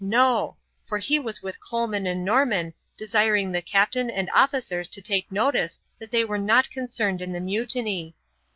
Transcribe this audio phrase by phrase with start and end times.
[0.03, 5.31] No, for he was with Coleman and Norman, desiring the captain and officers to take
[5.31, 8.15] notice that they were not concerned in the mutiny.